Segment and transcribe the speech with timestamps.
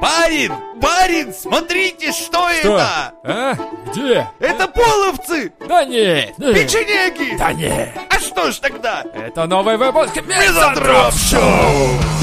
[0.00, 0.52] Барин!
[0.76, 1.32] Барин!
[1.34, 2.76] Смотрите, что, Что?
[2.76, 3.12] это!
[3.24, 3.54] А?
[3.90, 4.28] Где?
[4.38, 5.52] Это половцы!
[5.68, 6.38] Да нет!
[6.38, 6.54] нет.
[6.54, 7.36] Печенеги!
[7.36, 7.90] Да нет!
[8.08, 9.04] А что ж тогда?
[9.14, 12.19] Это новый выпуск Мизантроп Шоу!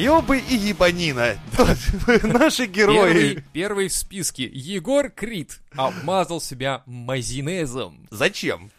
[0.00, 1.36] Долбоебы и ебанина.
[2.22, 3.42] Наши герои.
[3.52, 4.44] первый в списке.
[4.44, 8.06] Егор Крид обмазал себя майонезом.
[8.10, 8.70] Зачем?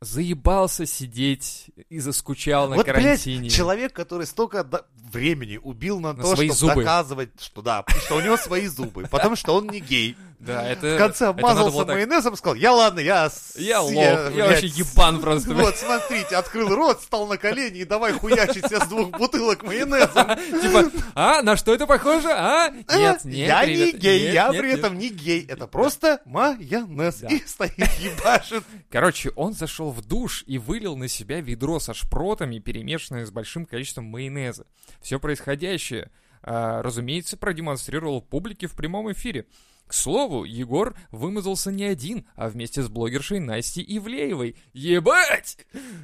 [0.00, 3.48] Заебался сидеть и заскучал на вот, блядь, карантине.
[3.50, 6.74] человек, который столько до- времени убил на, На то, чтобы зубы.
[6.76, 10.16] доказывать, что да, что у него свои зубы, потому что он не гей.
[10.38, 10.94] Да, это...
[10.94, 13.28] В конце обмазался так- майонезом, сказал, я ладно, я...
[13.56, 15.52] Я лох, я, я, вообще ебан просто.
[15.52, 20.36] Вот, смотрите, открыл рот, встал на колени и давай хуячить себя с двух бутылок майонезом.
[20.62, 22.68] Типа, а, на что это похоже, а?
[22.70, 24.78] Нет, А, нет, я не гей, нет, я нет, при нет.
[24.78, 25.44] этом не гей.
[25.44, 27.24] Это просто майонез.
[27.28, 28.62] И стоит ебашит.
[28.90, 33.66] Короче, он зашел в душ и вылил на себя ведро со шпротами, перемешанное с большим
[33.66, 34.66] количеством майонеза.
[35.02, 36.10] Все происходящее,
[36.42, 39.46] а, разумеется, продемонстрировал публике в прямом эфире.
[39.88, 44.56] К слову, Егор вымазался не один, а вместе с блогершей Настей Ивлеевой.
[44.74, 45.56] Ебать!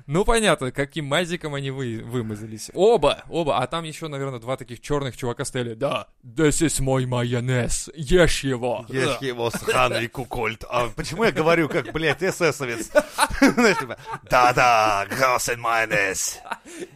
[0.06, 2.70] Ну, понятно, каким мазиком они вы, вымазались.
[2.72, 3.58] Оба, оба.
[3.58, 5.74] А там еще, наверное, два таких черных чувака стояли.
[5.74, 8.86] Да, this is мой майонез, ешь его.
[8.88, 10.64] Ешь его с Ханой Кукольд.
[10.68, 12.88] А почему я говорю, как, блядь, эсэсовец?
[13.40, 13.98] Типа,
[14.30, 16.40] да-да, гроссен майонез.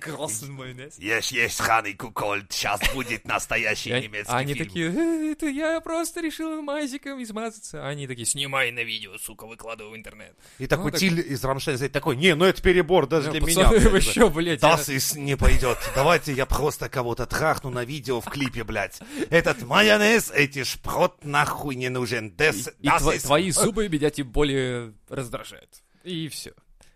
[0.01, 0.99] Красный майонез.
[0.99, 2.51] Ешь, ешь с Ханой Кукольд.
[2.51, 4.67] Сейчас будет настоящий немецкий а они фильм.
[4.67, 7.85] такие, «Э, это я просто решил мазиком измазаться.
[7.85, 10.37] А они такие, снимай на видео, сука, выкладывай в интернет.
[10.59, 13.41] И такой Ну, так- Тиль из Рамштейна стоит такой, не, ну это перебор даже для
[13.41, 13.65] меня.
[13.71, 14.33] Пацаны, блядь».
[14.35, 14.63] блядь?
[14.63, 15.79] я- не пойдет.
[15.95, 19.01] Давайте я просто кого-то трахну на видео в клипе, блядь.
[19.31, 22.31] Этот майонез, эти шпрот нахуй не нужен.
[22.31, 25.83] Des, И тво- ist- твои зубы меня тем более раздражают.
[26.05, 26.53] И все.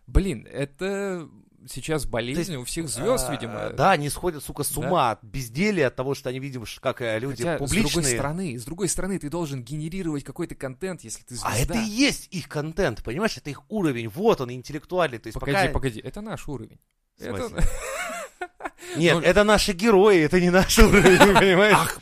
[0.06, 1.28] Блин, это
[1.68, 3.70] сейчас болезнь у всех звезд, А, видимо.
[3.70, 4.80] Да, они сходят, сука, с Да.
[4.80, 7.92] ума от безделия, от того, что они, видимо, ш- как э, люди Хотя, с публичные.
[7.92, 11.48] другой стороны, с другой стороны, ты должен генерировать какой-то контент, если ты звезда.
[11.50, 13.36] А это и есть их контент, понимаешь?
[13.36, 14.08] Это их уровень.
[14.08, 15.18] Вот он, интеллектуальный.
[15.18, 15.72] То есть Погоди, пока...
[15.72, 16.78] погоди, это наш уровень.
[17.18, 17.48] Это...
[18.96, 21.96] Нет, Ну, это наши герои, это не наш уровень, понимаешь?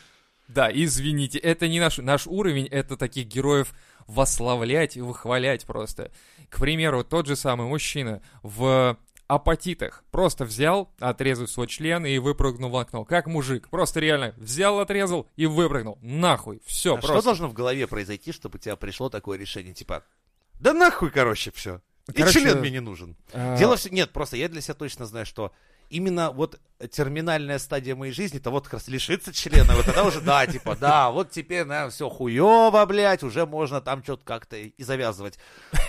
[0.48, 3.72] Да, извините, это не наш, наш уровень, это таких героев
[4.08, 6.10] восславлять и выхвалять просто.
[6.48, 8.96] К примеру, тот же самый мужчина в
[9.34, 13.04] апатитах просто взял, отрезал свой член и выпрыгнул в окно.
[13.04, 13.68] Как мужик.
[13.68, 15.98] Просто реально взял, отрезал и выпрыгнул.
[16.02, 16.60] Нахуй.
[16.66, 17.24] Все, А что просто.
[17.26, 19.72] должно в голове произойти, чтобы у тебя пришло такое решение?
[19.72, 20.04] Типа,
[20.58, 21.80] да нахуй, короче, все.
[22.12, 23.16] И член мне не нужен.
[23.32, 23.90] А, Дело все...
[23.90, 25.52] Нет, просто я для себя точно знаю, что
[25.90, 30.20] именно вот терминальная стадия моей жизни, это вот как раз лишиться члена, вот тогда уже,
[30.20, 34.82] да, типа, да, вот теперь, наверное, все хуево, блядь, уже можно там что-то как-то и
[34.82, 35.38] завязывать.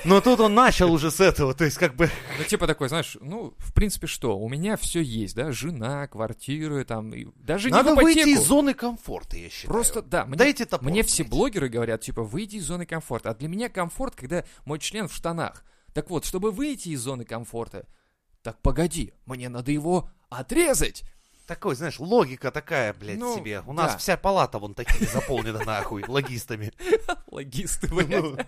[0.04, 2.10] Но тут он начал уже с этого, то есть как бы...
[2.38, 4.38] Ну, типа такой, знаешь, ну, в принципе, что?
[4.38, 5.52] У меня все есть, да?
[5.52, 9.72] Жена, квартиры, там, и даже Надо не в выйти из зоны комфорта, я считаю.
[9.72, 10.90] Просто, да, мне, Дайте топор.
[10.90, 13.30] мне все блогеры говорят, типа, выйди из зоны комфорта.
[13.30, 15.64] А для меня комфорт, когда мой член в штанах.
[15.94, 17.86] Так вот, чтобы выйти из зоны комфорта,
[18.44, 21.04] так погоди, мне надо его отрезать.
[21.48, 23.62] Такой, знаешь, логика такая, блядь, Ну, себе.
[23.66, 23.98] У нас да.
[23.98, 26.72] вся палата вон такими заполнена нахуй, логистами.
[27.28, 27.96] Логисты, Ну,
[28.34, 28.48] блядь.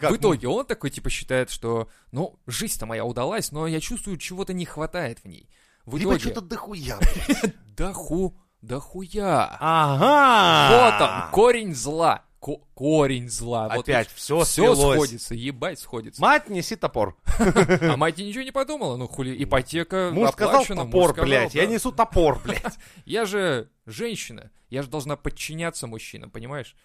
[0.00, 4.16] как, В итоге он такой, типа, считает, что, ну, жизнь-то моя удалась, но я чувствую,
[4.16, 5.48] чего-то не хватает в ней.
[5.84, 6.98] В Либо что-то дохуя.
[7.26, 7.54] блядь.
[7.76, 9.56] да ху, да хуя.
[9.60, 10.70] Ага.
[10.98, 12.24] Вот он, корень зла.
[12.44, 13.70] Ко- корень зла.
[13.74, 14.96] Вот Опять все все свелось.
[14.96, 16.20] сходится, ебать сходится.
[16.20, 17.16] Мать, неси топор.
[17.38, 21.54] А мать ничего не подумала, ну хули, ипотека Муж сказал топор, блядь.
[21.54, 22.78] Я несу топор, блядь.
[23.06, 26.76] Я же женщина, я же должна подчиняться мужчинам, понимаешь?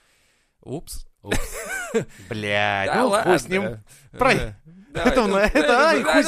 [0.61, 1.05] Упс.
[2.29, 3.81] Блядь, ну хуй с ним.
[4.13, 4.55] Это,
[4.93, 6.23] это, ай, хуй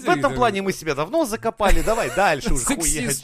[0.00, 1.80] В этом плане мы себя давно закопали.
[1.80, 3.22] Давай дальше уже хуять.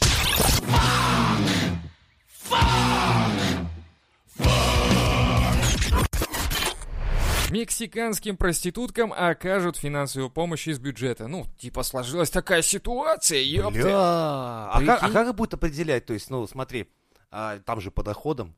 [7.50, 11.28] Мексиканским проституткам окажут финансовую помощь из бюджета.
[11.28, 13.82] Ну, типа, сложилась такая ситуация, ёпта.
[13.82, 16.06] Бля, а как, а как будет определять?
[16.06, 16.88] То есть, ну, смотри,
[17.30, 18.54] а, там же по доходам.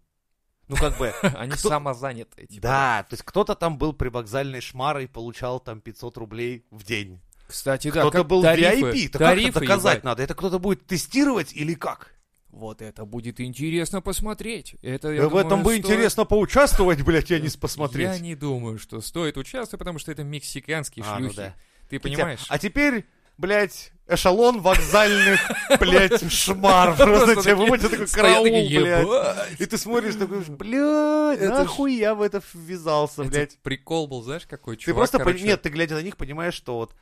[0.68, 2.62] Ну, как бы, Они самозанятые, типа.
[2.62, 7.20] да, то есть кто-то там был при вокзальной шмарой, получал там 500 рублей в день.
[7.46, 10.04] Кстати, да, Кто-то был тарифы, VIP, то как это доказать ебать.
[10.04, 10.22] надо?
[10.22, 12.11] Это кто-то будет тестировать или как?
[12.52, 14.76] Вот это будет интересно посмотреть.
[14.82, 18.06] Это, я Да в думаю, этом бы стоит- интересно поучаствовать, блядь, а не посмотреть.
[18.08, 21.36] Я не думаю, что стоит участвовать, потому что это мексиканские А, ну шлюхи.
[21.36, 21.54] да.
[21.88, 22.44] Ты понимаешь?
[22.48, 23.06] А теперь,
[23.38, 25.40] блядь, эшелон вокзальных,
[25.80, 26.94] блядь, шмар.
[26.98, 29.60] Просто тебе выводят такой караул, блядь.
[29.60, 33.56] И ты смотришь, такой, блядь, нахуй я в это ввязался, блядь.
[33.62, 36.94] Прикол был, знаешь, какой чувак, Ты просто, нет, ты глядя на них, понимаешь, что вот,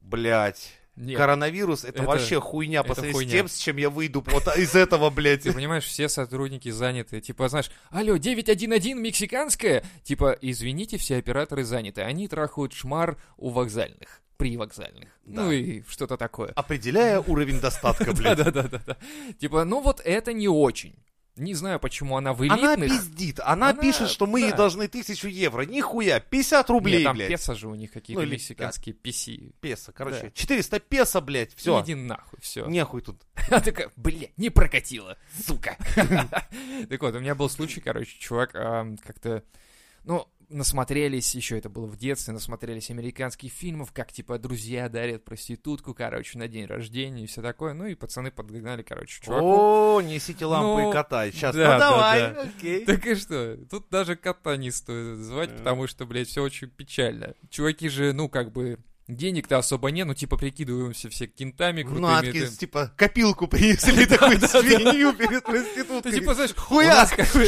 [0.00, 4.24] блядь, нет, коронавирус это, это- вообще хуйня по сравнению с тем, с чем я выйду
[4.26, 5.42] вот из этого, блядь.
[5.44, 7.20] Ты понимаешь, все сотрудники заняты.
[7.20, 9.84] Типа, знаешь, алло, 911 мексиканская?
[10.02, 12.02] Типа, извините, все операторы заняты.
[12.02, 15.08] Они трахают шмар у вокзальных, при вокзальных.
[15.24, 15.42] Да.
[15.44, 16.52] Ну и что-то такое.
[16.56, 18.38] Определяя уровень достатка, блядь.
[18.38, 18.96] Да-да-да-да.
[19.38, 20.94] Типа, ну вот это не очень.
[21.38, 22.90] Не знаю, почему она в Она элитных.
[22.90, 24.56] пиздит, она, Она- пишет, что мы ей да.
[24.58, 25.62] должны тысячу евро.
[25.62, 27.28] Нихуя, 50 рублей, Нет, там блядь.
[27.28, 29.52] песо же у них какие-то Ну, мексиканские писи.
[29.60, 30.22] Песо, короче.
[30.24, 30.30] Да.
[30.30, 31.82] 400 песо, блядь, все.
[31.82, 32.66] Иди нахуй, все.
[32.66, 33.22] Нехуй тут.
[33.50, 35.76] Она такая, блядь, не прокатила, сука.
[36.88, 39.42] Так вот, у меня был случай, короче, чувак как-то,
[40.04, 45.94] ну, насмотрелись, еще это было в детстве, насмотрелись американских фильмов, как, типа, друзья дарят проститутку,
[45.94, 47.74] короче, на день рождения и все такое.
[47.74, 49.96] Ну, и пацаны подгнали, короче, чуваку.
[49.96, 51.32] О, несите лампы Ну, и катай.
[51.32, 52.42] Сейчас, да, ну да, давай, да.
[52.42, 52.84] окей.
[52.84, 53.56] Так и что?
[53.70, 55.58] Тут даже кота не стоит звать, Да.
[55.58, 57.34] потому что, блядь, все очень печально.
[57.50, 58.78] Чуваки же, ну, как бы,
[59.08, 62.00] денег-то особо не, ну, типа, прикидываемся все кентами крутыми.
[62.00, 66.12] Ну, а типа, копилку принесли, такую свинью перед Ты проституткой.
[66.12, 66.94] типа, знаешь, у Хуя!
[66.94, 67.46] нас как бы-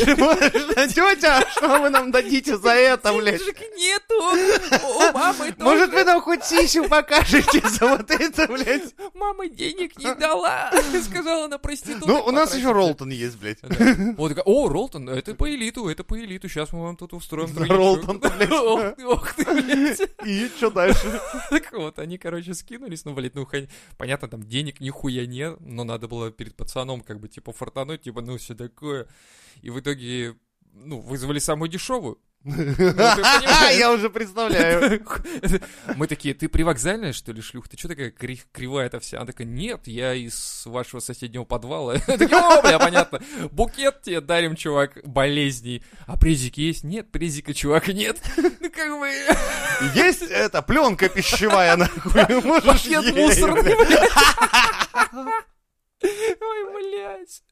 [0.89, 3.39] Тетя, что вы нам дадите за это, блядь?
[3.41, 5.12] Денежек нету!
[5.12, 5.55] Мамы.
[5.59, 8.95] Может, вы нам хоть сисю покажете за вот это, блядь?
[9.15, 10.73] Мама денег не дала!
[11.05, 12.09] Сказала на проституток.
[12.09, 13.59] Ну, у нас еще Ролтон есть, блядь.
[14.17, 17.55] Вот о, Ролтон, это по элиту, это по элиту, сейчас мы вам тут устроим За
[17.57, 17.77] тройничок».
[17.77, 18.51] Ролтон-то, блядь.
[18.51, 20.01] Ох ты, ох ты, блядь.
[20.25, 21.21] И что дальше?
[21.50, 23.69] Так вот, они, короче, скинулись, ну, блядь, ну, хай-
[23.99, 28.20] понятно, там денег нихуя нет, но надо было перед пацаном, как бы, типа, фартануть, типа,
[28.23, 29.08] ну, все такое.
[29.62, 30.37] И в итоге,
[30.73, 32.19] ну, вызвали самую дешевую.
[32.42, 32.54] Ну.
[33.78, 35.02] Я уже представляю.
[35.96, 37.69] Мы такие, ты привокзальная, что ли, шлюх?
[37.69, 39.19] Ты что такая кри- кривая-то вся?
[39.19, 41.98] Она такая, нет, я из вашего соседнего подвала.
[42.06, 43.20] Такие, о, бля, понятно.
[43.50, 45.82] Букет тебе дарим, чувак, болезней.
[46.06, 46.82] А презики есть?
[46.82, 48.19] Нет, презика, чувак, нет.
[48.37, 49.08] Ну, как бы...
[49.94, 52.42] Есть эта пленка пищевая, нахуй.
[52.44, 54.10] Можешь Пакет мусорный, блядь.
[56.02, 57.43] Ой, блядь.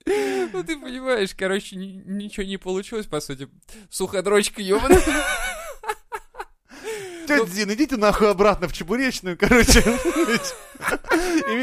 [0.52, 3.48] Ну, ты понимаешь, короче, ни- ничего не получилось, по сути.
[3.90, 5.02] Суходрочка, ёбаная.
[7.26, 9.82] Тетя Зин, идите нахуй обратно в Чебуречную, короче.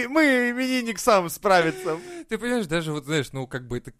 [0.08, 2.00] Мы, именинник сам справится.
[2.30, 3.92] Ты понимаешь, даже вот, знаешь, ну, как бы это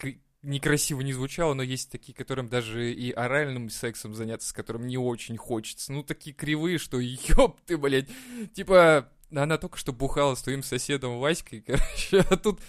[0.44, 4.98] некрасиво не звучало, но есть такие, которым даже и оральным сексом заняться, с которым не
[4.98, 5.92] очень хочется.
[5.92, 8.10] Ну, такие кривые, что ёб ты, блядь.
[8.54, 12.60] Типа, она только что бухала с твоим соседом Васькой, короче, а тут...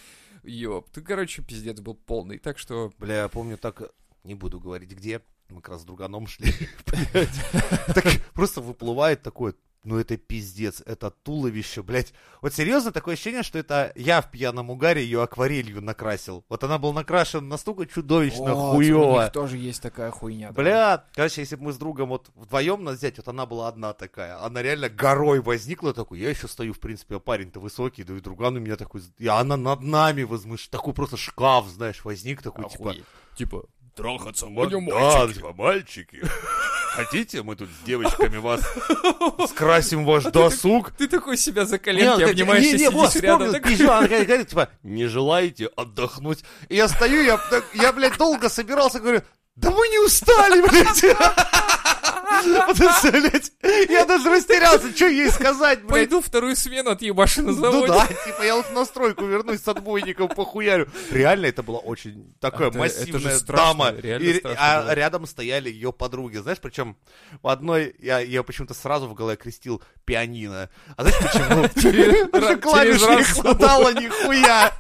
[0.43, 2.39] Ёб, ты, короче, пиздец был полный.
[2.39, 3.83] Так что, Бля, я помню так,
[4.23, 6.53] не буду говорить где, мы как раз с друганом шли.
[7.95, 9.55] Так просто выплывает такое,
[9.87, 12.13] ну это пиздец, это туловище, блядь.
[12.43, 16.45] Вот серьезно, такое ощущение, что это я в пьяном угаре ее акварелью накрасил.
[16.49, 19.19] Вот она была накрашена настолько чудовищно Вот, хуёво.
[19.19, 20.49] У них тоже есть такая хуйня.
[20.49, 20.55] да.
[20.55, 23.93] Бля, короче, если бы мы с другом вот вдвоем нас взять, вот она была одна
[23.93, 28.15] такая, она реально горой возникла такой, я еще стою, в принципе, а парень-то высокий, да
[28.15, 32.43] и друган у меня такой, и она над нами возмыш, такой просто шкаф, знаешь, возник
[32.43, 33.05] такой, типа, Охуеть.
[33.37, 36.23] Типа, трахаться вот, будем, да, мальчики?» типа, мальчики,
[36.97, 38.61] хотите, мы тут с девочками вас
[39.51, 40.93] скрасим ваш досуг?
[40.93, 43.49] Ты такой себя за коленки говорит, обнимаешь и сидишь рядом.
[43.49, 46.45] она говорит, типа, не желаете отдохнуть?
[46.69, 47.23] И я стою,
[47.75, 49.23] я, блядь, долго собирался, говорю,
[49.57, 51.05] да мы не устали, блядь.
[53.05, 55.91] Это, Я даже растерялся, что ей сказать, блядь.
[55.91, 57.89] Пойду вторую смену отъебаши на Ну заводе.
[57.93, 60.89] да, типа я вот на стройку вернусь с отбойником похуярю.
[61.11, 63.91] Реально это было очень такое Это- это массивная страшно, дама.
[63.91, 64.95] И- а было.
[64.95, 66.37] рядом стояли ее подруги.
[66.39, 66.97] Знаешь, причем
[67.43, 70.69] в одной я ее почему-то сразу в голове крестил пианино.
[70.97, 72.27] А знаешь почему?
[72.31, 74.73] Потому что клавиш не хватало нихуя.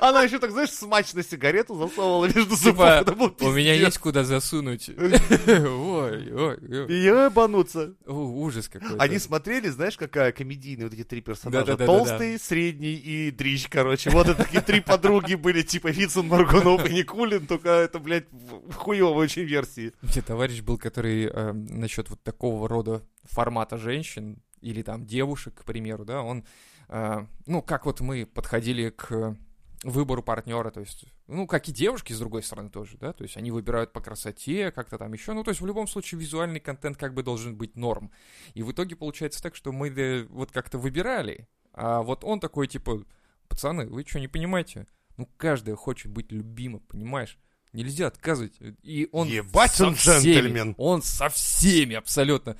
[0.00, 2.74] Она еще так, знаешь, смачно сигарету засовывала между зубов.
[2.74, 4.88] Типа, Это был у меня есть куда засунуть.
[4.88, 6.58] Ой, ой.
[6.64, 7.94] Ебануться.
[8.06, 9.02] Ужас какой-то.
[9.02, 11.76] Они смотрели, знаешь, какая комедийные вот эти три персонажа.
[11.76, 14.10] Толстый, средний и Дрищ, короче.
[14.10, 18.72] Вот это такие три подруги были, типа Вицин, Маргунов и Никулин, только это, блядь, в
[18.74, 19.92] хуёвой очень версии.
[20.02, 25.64] Меня товарищ был, который э, насчет вот такого рода формата женщин или там девушек, к
[25.64, 26.44] примеру, да, он,
[26.88, 29.36] э, ну, как вот мы подходили к
[29.84, 33.36] выбору партнера, то есть, ну, как и девушки, с другой стороны, тоже, да, то есть
[33.36, 36.96] они выбирают по красоте, как-то там еще, ну, то есть в любом случае визуальный контент
[36.96, 38.10] как бы должен быть норм.
[38.54, 42.66] И в итоге получается так, что мы да, вот как-то выбирали, а вот он такой,
[42.66, 43.04] типа,
[43.48, 44.86] пацаны, вы что, не понимаете?
[45.16, 47.38] Ну, каждая хочет быть любима, понимаешь?
[47.72, 48.54] Нельзя отказывать.
[48.82, 50.74] И он Ебать со он всеми, джентльмен.
[50.78, 52.56] Он со всеми абсолютно.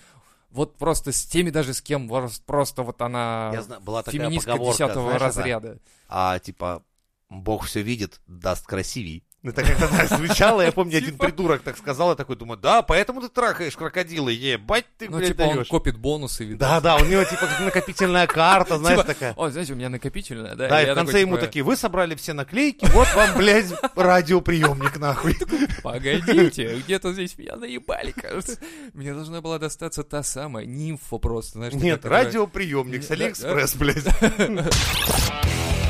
[0.51, 2.09] Вот просто с теми даже, с кем
[2.47, 5.79] просто вот она Я знаю, была такая феминистка поговорка, десятого знаешь, это, разряда.
[6.09, 6.85] а, типа,
[7.31, 9.25] Бог все видит, даст красивей.
[9.43, 11.27] Это как-то так звучало, я помню, один Типа.
[11.27, 15.29] придурок так сказал, я такой думаю, да, поэтому ты трахаешь крокодила, ебать ты, Ну, блядь,
[15.29, 16.61] типа, он копит бонусы, видать.
[16.61, 19.35] Да, да, у него типа как накопительная карта, знаешь, Типа, такая.
[19.37, 20.69] О, знаете, у меня накопительная, да?
[20.69, 23.37] Да, и я в конце такой, ему типа, такие, вы собрали все наклейки, вот вам,
[23.37, 25.37] блядь, радиоприемник нахуй.
[25.83, 28.59] Погодите, где-то здесь меня наебали, кажется.
[28.95, 31.75] Мне должна была достаться та самая нимфа просто, знаешь.
[31.75, 34.05] такая, Нет, которая- радиоприемник с Да, Алиэкспресс, блядь.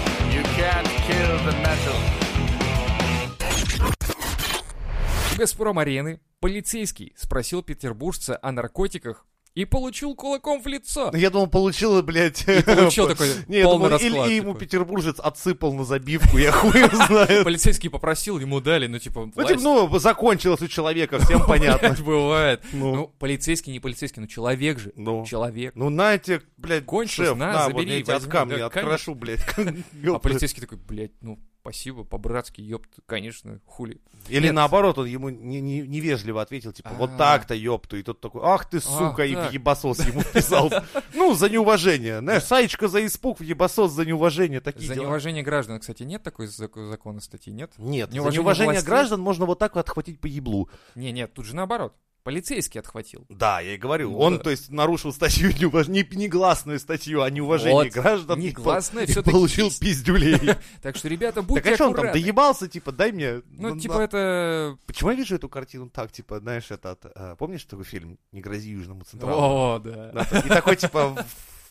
[5.34, 11.10] У Газпром-арены полицейский спросил петербуржца о наркотиках и получил кулаком в лицо.
[11.12, 12.42] Ну, Я думал, получил, блядь.
[12.48, 14.30] И получил такой Не, полный думал, или расклад.
[14.30, 17.44] и ему петербуржец отсыпал на забивку, я хуй знаю.
[17.44, 21.94] Полицейский попросил, ему дали, ну типа, Ну, типа, ну, закончилось у человека, всем понятно.
[22.04, 22.62] Бывает.
[22.72, 22.94] Ну.
[22.94, 24.92] Ну, полицейский, не полицейский, ну человек же.
[24.96, 25.24] Ну.
[25.24, 25.74] Человек.
[25.76, 29.40] Ну, на тебе, блядь, Кончилось, шеф, на, забери, эти от возьми, камня открошу, блядь.
[29.56, 33.98] А полицейский такой, блядь, ну, спасибо, по-братски, ёпта, конечно, хули.
[34.28, 34.54] Или Нет.
[34.54, 37.16] наоборот, он ему не- не- невежливо ответил, типа, вот А.
[37.16, 37.96] так-то, ёпту.
[37.96, 39.52] И тот такой, ах ты, сука, и в так.
[39.54, 40.70] ебасос ему вписал.
[41.14, 42.18] Ну, за неуважение.
[42.18, 44.60] Знаешь, Саечка за испуг, в ебасос за неуважение.
[44.60, 47.72] Такие За неуважение граждан, кстати, нет такой зак- закона статьи, нет?
[47.78, 50.68] Нет, за Неуважение граждан можно вот так вот отхватить по еблу.
[50.94, 51.94] Не, нет, тут же наоборот.
[52.24, 53.26] Полицейский отхватил.
[53.28, 54.16] Да, я и говорю.
[54.18, 54.44] Он, да.
[54.44, 55.88] то есть, нарушил статью, неуваж...
[55.88, 58.40] не, негласную статью о неуважении Вот, граждан.
[58.40, 59.78] и негласное по- и всё-таки получил есть.
[59.80, 60.56] пиздюлей.
[60.82, 63.42] Так что, ребята, Так будьте а что он там, доебался, типа, дай мне...
[63.50, 64.78] Ну, типа, это...
[64.86, 67.04] Почему я вижу эту картину так, типа, знаешь, этот...
[67.14, 69.74] а, Помнишь такой фильм «Не грози Южному Централу»?
[69.74, 70.26] О, да.
[70.44, 71.26] И такой, типа,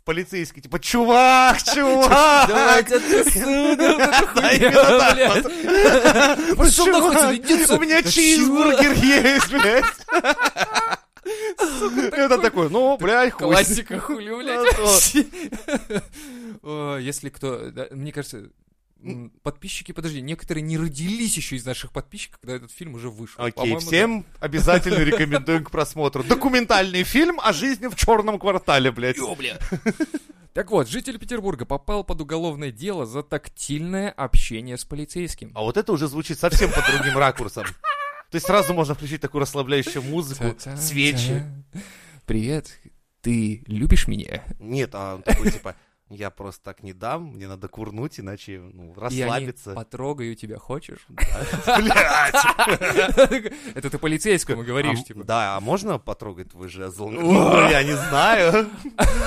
[0.06, 2.48] полицейский, типа, чувак, чувак!
[2.48, 4.60] Давайте отсюда, Чувак, нахуй,
[7.72, 9.86] У меня чизбургер есть, блядь.
[12.14, 13.48] Это такой, ну, блядь, хуй.
[13.48, 15.16] Классика хули, А блядь.
[17.04, 17.72] Если кто...
[17.92, 18.50] Мне кажется,
[19.42, 23.44] подписчики, подожди, некоторые не родились еще из наших подписчиков, когда этот фильм уже вышел.
[23.44, 26.24] Окей, всем обязательно рекомендуем к просмотру.
[26.24, 29.18] Документальный фильм о жизни в черном квартале, блядь.
[29.18, 29.60] да.
[30.54, 35.52] Так вот, житель Петербурга попал под уголовное дело за тактильное общение с полицейским.
[35.56, 37.66] А вот это уже звучит совсем по другим ракурсам.
[37.66, 41.44] То есть сразу можно включить такую расслабляющую музыку, свечи.
[42.26, 42.80] Привет,
[43.22, 44.44] ты любишь меня?
[44.60, 45.76] Нет, а он такой, типа,
[46.10, 49.74] я просто так не дам, мне надо курнуть, иначе, ну, И они расслабиться.
[49.74, 51.00] потрогаю тебя, хочешь?
[51.66, 52.36] Блядь!
[53.76, 55.24] Это ты полицейскому говоришь, А, типа.
[55.24, 57.10] Да, а можно потрогать твой жезл?
[57.10, 58.70] Ну, я не знаю.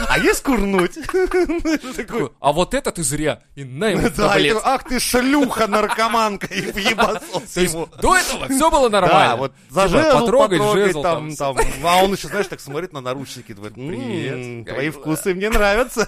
[0.08, 0.98] А есть курнуть?
[2.40, 3.42] А вот это ты зря.
[3.54, 7.88] И на ему и ах ты шлюха, наркоманка, и ему.
[8.00, 9.30] до этого все было нормально.
[9.30, 11.30] Да, вот за Типа, жезл потрогать жезл там.
[11.84, 15.34] А он еще, знаешь, так смотрит на наручники, думает, Привет, «М, как твои дела?» вкусы
[15.34, 16.06] мне нравятся.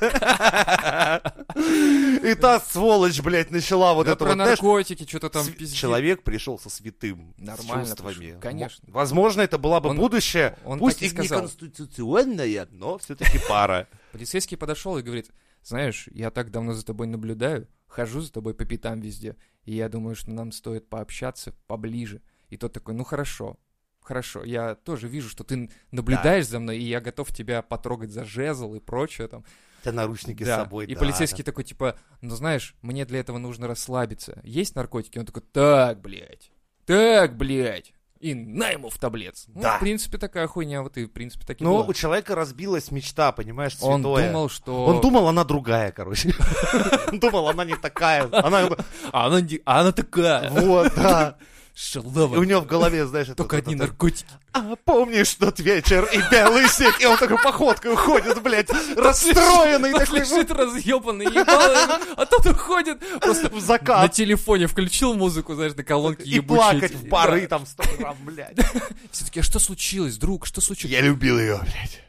[2.22, 5.72] И та сволочь, блядь, начала вот Да это про вот, наркотики, что-то там пиздец.
[5.78, 8.14] Человек пришел со святым Нормально чувствами.
[8.14, 8.84] пришел, конечно.
[8.92, 11.40] Возможно, это была бы Он- будущее, он пусть и и не сказал.
[11.40, 13.88] конституционная, но все-таки пара.
[14.12, 15.30] Полицейский подошел и говорит,
[15.62, 19.88] знаешь, я так давно за тобой наблюдаю, хожу за тобой по пятам везде, и я
[19.88, 22.22] думаю, что нам стоит пообщаться поближе.
[22.48, 23.56] И тот такой, ну хорошо,
[24.00, 28.24] хорошо, я тоже вижу, что ты наблюдаешь за мной, и я готов тебя потрогать за
[28.24, 29.44] жезл и прочее там.
[29.82, 30.56] Это наручники с Да.
[30.58, 34.40] собой, и да, полицейский такой, типа, ну знаешь, мне для этого нужно расслабиться.
[34.44, 35.18] Есть наркотики?
[35.18, 36.50] Он такой, так, блядь,
[36.85, 37.92] так, блядь.
[38.20, 39.37] И на ему в таблет.
[39.47, 39.76] Ну, Да.
[39.76, 41.85] в принципе, такая хуйня, вот и, в принципе, так и Но было.
[41.85, 44.26] у человека разбилась мечта, понимаешь, Он святое.
[44.26, 44.87] думал, что...
[44.87, 46.35] Он думал, она другая, короче.
[47.12, 48.25] Он думал, она не такая.
[48.25, 48.70] Она...
[49.12, 50.50] А а она такая.
[50.50, 51.37] Вот, да.
[51.78, 52.37] И Шалава.
[52.38, 53.28] у него в голове, знаешь.
[53.37, 54.26] Только одни наркотики.
[54.52, 57.00] А помнишь тот вечер и белый снег?
[57.00, 63.49] И он такой походкой уходит, блядь, расстроенный такой, лежит разъебанный, ебаный, а тот уходит просто
[63.49, 64.12] в на закат.
[64.12, 67.08] телефоне включил музыку, знаешь, на колонке И плакать в Да.
[67.11, 68.56] бары там 100 грамм, блядь.
[69.12, 70.92] Все таки а что случилось, друг, что случилось?
[70.92, 72.02] Я любил ее, блядь.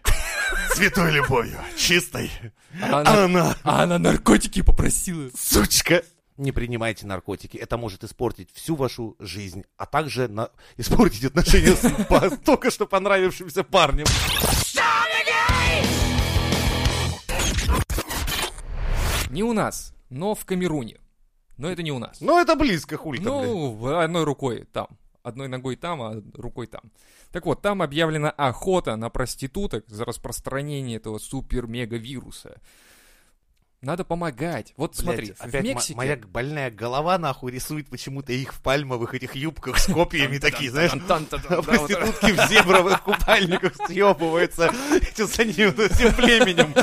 [0.74, 2.32] Святой любовью, чистой.
[2.82, 5.30] А она, Она, а она наркотики попросила.
[5.38, 6.02] сучка.
[6.40, 10.52] Не принимайте наркотики, это может испортить всю вашу жизнь, а также на...
[10.78, 14.06] испортить отношения с только что понравившимся парнем.
[19.30, 21.02] Не у нас, но в Камеруне.
[21.58, 22.22] Но это не у нас.
[22.22, 23.22] Ну, это близко, блядь.
[23.22, 24.88] Ну, одной рукой там.
[25.24, 26.84] Одной ногой там, а рукой там.
[27.34, 32.62] Так вот, там объявлена охота на проституток за распространение этого супер-мега-вируса.
[33.82, 34.74] Надо помогать.
[34.76, 35.96] Вот Блядь, смотри, в опять мо- Мексике...
[35.96, 40.92] моя больная голова нахуй рисует почему-то их в пальмовых этих юбках с копьями такие, знаешь,
[40.92, 44.74] проститутки в зебровых купальниках съебываются
[45.16, 46.74] за ним, этим племенем.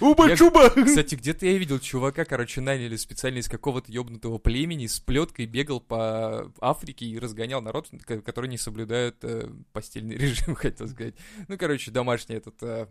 [0.00, 0.70] Уба-чуба!
[0.70, 5.80] Кстати, где-то я видел чувака, короче, наняли специально из какого-то ёбнутого племени с плеткой, бегал
[5.80, 9.24] по Африке и разгонял народ, ко- который не соблюдает
[9.72, 11.14] постельный режим, хотел сказать.
[11.48, 12.88] Ну, короче, домашний этот...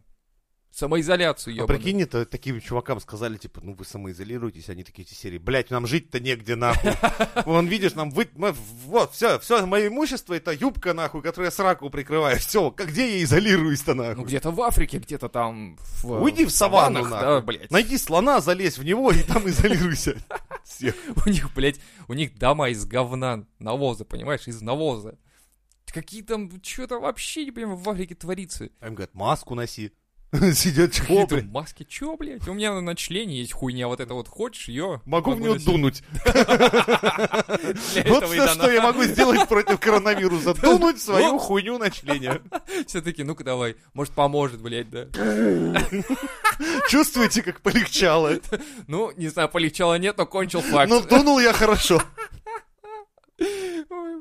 [0.71, 1.79] э, самоизоляцию, А ёбаную.
[1.81, 5.87] прикинь, это таким чувакам сказали, типа, ну вы самоизолируетесь, они такие эти серии, блядь, нам
[5.87, 6.91] жить-то негде, нахуй.
[7.45, 8.27] Вон, видишь, нам вы...
[8.35, 8.51] мы-
[8.85, 12.37] Вот, все, все мое имущество, это юбка, нахуй, которую я сраку прикрываю.
[12.39, 14.25] Все, как где я изолируюсь-то, Ну, нахуй?
[14.25, 16.21] где-то в Африке, где-то там в...
[16.21, 17.19] Уйди в саванну, нахуй.
[17.21, 17.71] Да, блядь.
[17.71, 20.17] Найди слона, залезь в него и там изолируйся.
[20.63, 20.95] Всех.
[21.25, 25.17] У них, блядь, у них дома из говна, навоза, понимаешь, из навоза.
[25.87, 28.69] Какие там, что-то вообще не понимаю, в Африке творится.
[28.81, 29.93] А им говорят, маску носи.
[30.53, 31.45] Сидят, Какие-то блядь?
[31.45, 32.45] маски, чё, блядь?
[32.49, 35.65] У меня на члене есть хуйня, вот это вот хочешь, ее Могу в носить.
[35.65, 36.03] дунуть.
[38.07, 40.53] Вот все, что я могу сделать против коронавируса.
[40.61, 42.41] Дунуть свою хуйню на члене.
[42.85, 45.07] Все таки ну-ка давай, может поможет, блядь, да.
[46.89, 48.33] Чувствуете, как полегчало?
[48.87, 50.89] Ну, не знаю, полегчало нет, но кончил факт.
[50.89, 52.01] Ну, дунул я хорошо.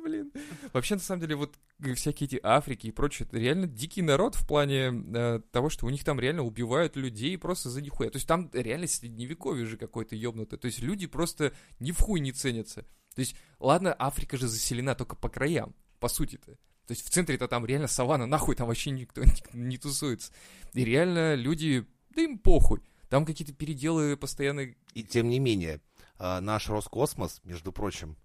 [0.07, 0.33] Блин.
[0.73, 4.37] Вообще, на самом деле, вот э, всякие эти Африки и прочее, это реально дикий народ
[4.37, 8.09] в плане э, того, что у них там реально убивают людей просто за нихуя.
[8.09, 10.61] То есть там реально средневековье же какое-то ёбнутое.
[10.61, 12.83] То есть люди просто ни в хуй не ценятся.
[13.17, 16.53] То есть, ладно, Африка же заселена только по краям, по сути-то.
[16.53, 20.33] То есть в центре-то там реально саванна, нахуй там вообще никто не, не тусуется.
[20.73, 22.81] И реально люди, да им похуй.
[23.09, 25.81] Там какие-то переделы постоянно И тем не менее,
[26.17, 28.17] а, наш Роскосмос, между прочим,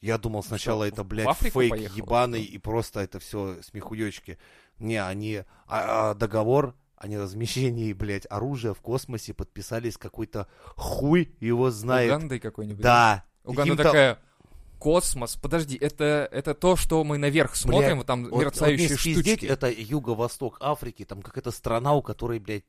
[0.00, 1.96] я думал сначала Что, это, блядь, фейк поехал?
[1.96, 4.38] ебаный, и просто это все смехуёчки.
[4.78, 11.34] Не, они а, а, договор о неразмещении, блядь, оружия в космосе подписали с какой-то хуй
[11.40, 12.10] его знает.
[12.12, 12.82] Угандой какой-нибудь.
[12.82, 13.24] Да.
[13.44, 14.18] Уганда такая,
[14.78, 18.96] космос, подожди, это, это то, что мы наверх смотрим, Блядь, вот там Вот- вот мерцающие
[18.96, 19.46] спиздеть, штучки.
[19.46, 22.64] это юго-восток Африки, там какая-то страна, у которой, блядь,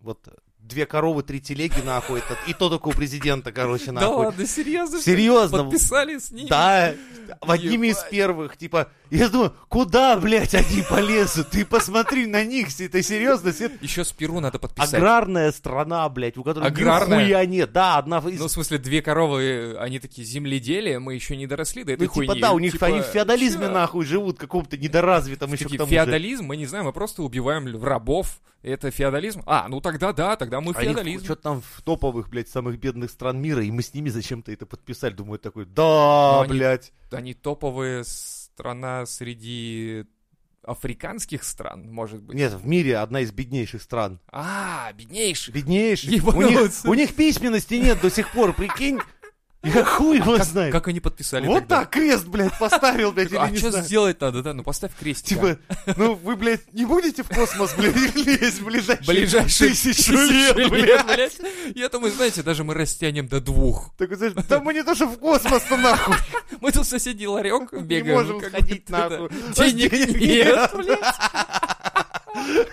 [0.00, 0.28] вот
[0.66, 4.26] две коровы, три телеги, нахуй, это, и то только у президента, короче, Да нахуй.
[4.26, 5.00] ладно, серьезно?
[5.00, 5.64] Серьезно.
[5.64, 6.48] Подписали с ними?
[6.48, 6.94] Да,
[7.40, 11.50] в одними из первых, типа, я думаю, куда, блядь, они полезут?
[11.50, 13.48] Ты посмотри на них, это серьезно,
[13.80, 14.94] Еще с Перу надо подписать.
[14.94, 17.20] аграрная страна, блядь, у которой Аграрная?
[17.20, 17.72] нихуя нет.
[17.72, 18.40] Да, одна из...
[18.40, 22.12] Ну, в смысле, две коровы, они такие земледелие, мы еще не доросли до этой Ну,
[22.12, 22.40] типа, хуйни.
[22.40, 25.94] да, у них Типа, они в феодализме нахуй живут, каком-то недоразвитом еще к тому же.
[25.94, 28.40] феодализм, мы не знаем, мы просто убиваем рабов.
[28.62, 29.42] Это феодализм?
[29.46, 31.24] А, ну тогда да, тогда мы феодализм.
[31.24, 34.66] Что-то там в топовых, блядь, самых бедных стран мира, и мы с ними зачем-то это
[34.66, 35.12] подписали.
[35.14, 35.82] Думаю, такой, да,
[36.36, 36.92] Ну, они- блядь.
[37.10, 40.04] Они топовые страна среди
[40.62, 42.36] африканских стран, может быть.
[42.36, 44.18] Нет, в мире одна из беднейших стран.
[44.32, 45.54] А, беднейших.
[45.54, 46.24] Беднейших.
[46.26, 48.98] У них, у них письменности нет до сих пор, прикинь.
[49.74, 50.72] Я хуй его Как, знает.
[50.72, 51.80] как они подписали Вот тогда?
[51.80, 53.84] так крест, блядь, поставил, блядь, или А не что знаю.
[53.84, 54.52] сделать надо, да?
[54.54, 55.28] Ну поставь крестик.
[55.28, 55.58] Типа,
[55.96, 61.06] ну вы, блядь, не будете в космос, блядь, лезть в ближайшие, ближайшие тысячу лет, блядь.
[61.06, 61.38] блядь.
[61.74, 63.90] Я думаю, знаете, даже мы растянем до двух.
[63.96, 66.16] Так, знаешь, да мы не то, что в космос-то нахуй.
[66.60, 68.14] Мы тут соседний ларек Не бегаем.
[68.16, 69.08] можем как ходить будто, да.
[69.18, 69.72] нахуй.
[69.72, 70.70] Денег нет.
[70.74, 70.98] блядь.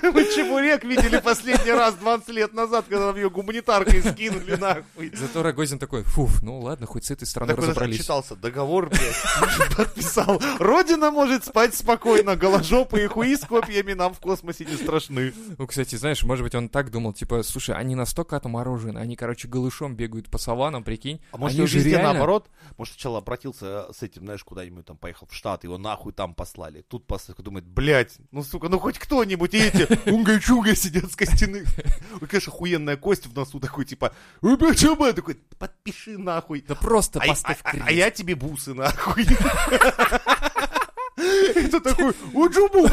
[0.02, 5.12] Мы чебурек видели последний раз 20 лет назад, когда нам ее гуманитаркой скинули нахуй.
[5.15, 7.97] Зато Рогозин такой, фуф, ну ладно, хоть с этой стороны Так разобрались.
[7.97, 10.41] читался договор, блядь, подписал.
[10.60, 15.34] Родина может спать спокойно, голожопые хуи с копьями нам в космосе не страшны.
[15.58, 19.47] Ну, кстати, знаешь, может быть, он так думал, типа, слушай, они настолько отморожены, они, короче,
[19.47, 21.21] голышом бегают по саванам, прикинь.
[21.32, 22.49] А может, они он же везде реально- наоборот?
[22.78, 26.82] Может, сначала обратился с этим, знаешь, куда-нибудь там поехал в Штат, его нахуй там послали.
[26.82, 31.68] Тут послали, думает, блядь, ну, сука, ну хоть кто-нибудь, и эти унга-чунга сидят с костяных.
[32.22, 36.63] Ой, конечно, охуенная кость в носу такой, типа, «Ой, чё, бля?» такой, подпиши нахуй.
[36.68, 39.26] Да просто А, поставь а- а- а я тебе бусы нахуй.
[41.16, 42.88] Это такой, уджубубу.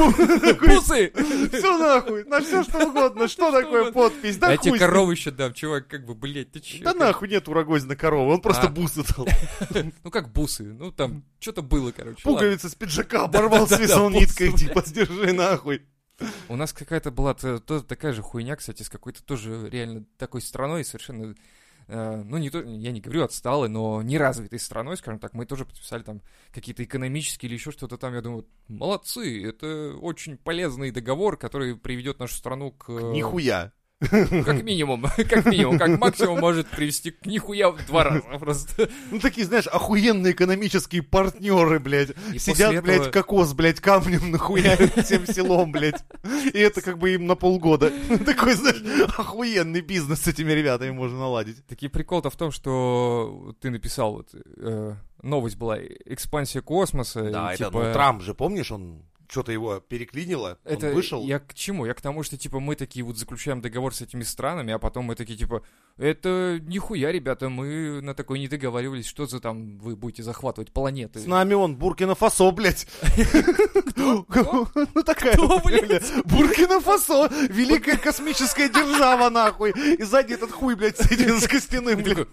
[0.66, 1.10] Бусы!
[1.52, 3.26] Все нахуй, на все что угодно.
[3.28, 4.36] Что такое подпись?
[4.36, 6.82] Да Я тебе корову еще дам, чувак, как бы, блядь, ты че?
[6.84, 8.70] Да нахуй нет у Рогозина коровы, он просто А.
[8.70, 9.26] бусы дал.
[10.04, 12.20] Ну как бусы, ну там, что-то было, короче.
[12.24, 12.32] ладно.
[12.38, 15.82] Пуговицы с пиджака оборвал, связал ниткой, типа, сдержи нахуй.
[16.48, 21.34] У нас какая-то была такая же хуйня, кстати, с какой-то тоже реально такой страной, совершенно,
[21.88, 25.64] э, ну, не то, я не говорю отсталой, но неразвитой страной, скажем так, мы тоже
[25.64, 31.36] подписали там какие-то экономические или еще что-то там, я думаю, молодцы, это очень полезный договор,
[31.36, 32.90] который приведет нашу страну к...
[32.90, 33.72] Нихуя.
[34.00, 38.88] Как минимум, как минимум, как максимум может привести к нихуя в два раза просто.
[39.10, 42.10] Ну, такие, знаешь, охуенные экономические партнеры, блядь.
[42.32, 46.02] И Сидят, после блядь, этого- кокос, блядь, камнем нахуярят всем селом, блядь.
[46.52, 47.92] И это как бы им на полгода.
[48.24, 48.82] Такой, знаешь,
[49.18, 51.64] охуенный бизнес с этими ребятами можно наладить.
[51.66, 57.30] Таки прикол-то в том, что ты написал, вот, э, новость была, экспансия космоса.
[57.30, 61.22] Да, и, это, типа, ну, Трамп же, помнишь, он что-то его переклинило, Это он вышел.
[61.24, 61.86] я к чему?
[61.86, 65.04] Я к тому, что, типа, мы такие вот заключаем договор с этими странами, а потом
[65.04, 65.62] мы такие, типа,
[65.96, 71.20] это нихуя, ребята, мы на такой не договаривались, что за там вы будете захватывать планеты.
[71.20, 72.86] С нами он Буркина-Фасо, блядь.
[73.96, 74.24] Ну,
[75.04, 79.72] такая, Буркина-Фасо, великая космическая держава, нахуй.
[79.72, 82.26] И сзади этот хуй, блядь, сидит с костяным, блядь.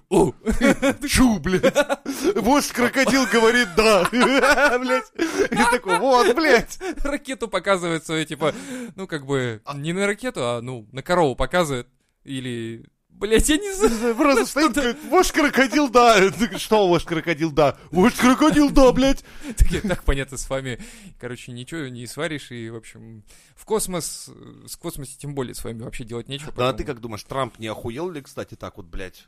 [1.09, 1.75] Чу, блядь.
[2.35, 4.07] Вождь крокодил говорит да.
[4.11, 5.11] Блядь.
[5.51, 6.79] И такой, вот, блядь.
[7.03, 8.53] ракету показывает свою, типа,
[8.95, 11.87] ну, как бы, не на ракету, а, ну, на корову показывает.
[12.23, 14.15] Или, блядь, я не знаю.
[14.15, 16.29] Просто стоит, говорит, вождь крокодил да.
[16.57, 17.77] Что вождь крокодил да?
[17.91, 19.23] Вождь крокодил да, блядь.
[19.57, 20.79] Так, так понятно, с вами,
[21.19, 23.23] короче, ничего не сваришь, и, в общем,
[23.55, 26.51] в космос, э, с космосе тем более с вами вообще делать нечего.
[26.51, 29.27] Да, а ты как думаешь, Трамп не охуел ли, кстати, так вот, блядь?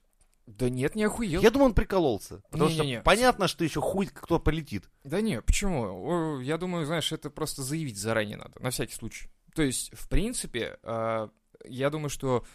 [0.58, 1.42] Да нет, не охуел.
[1.42, 2.42] Я думаю, он прикололся.
[2.50, 2.96] Потому Не-не-не.
[2.96, 4.90] что понятно, что еще хуй кто полетит.
[5.04, 6.40] Да не, почему?
[6.40, 9.30] Я думаю, знаешь, это просто заявить заранее надо, на всякий случай.
[9.54, 11.28] То есть, в принципе, э,
[11.66, 12.46] я думаю, что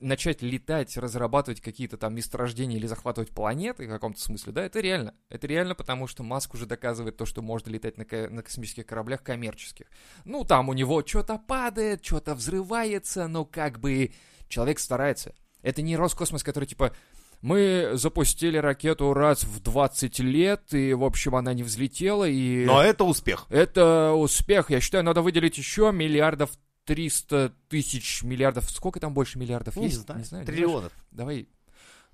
[0.00, 5.14] начать летать, разрабатывать какие-то там месторождения или захватывать планеты в каком-то смысле, да, это реально.
[5.28, 8.86] Это реально, потому что Маск уже доказывает то, что можно летать на, ко- на космических
[8.86, 9.86] кораблях коммерческих.
[10.24, 14.12] Ну, там у него что-то падает, что-то взрывается, но как бы
[14.48, 15.34] человек старается.
[15.64, 16.92] Это не Роскосмос, который типа
[17.40, 22.64] мы запустили ракету раз в 20 лет, и, в общем, она не взлетела, и...
[22.64, 23.46] Но это успех.
[23.50, 24.70] Это успех.
[24.70, 26.50] Я считаю, надо выделить еще миллиардов
[26.84, 28.70] 300 тысяч миллиардов.
[28.70, 30.02] Сколько там больше миллиардов Не есть?
[30.02, 30.46] знаю, не знаешь?
[30.46, 30.92] триллионов.
[31.10, 31.48] Давай.